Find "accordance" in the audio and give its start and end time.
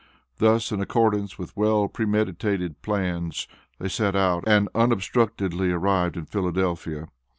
0.81-1.37